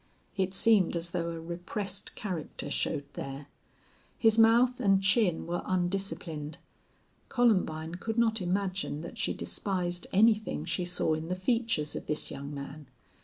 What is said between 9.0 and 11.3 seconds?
that she despised anything she saw in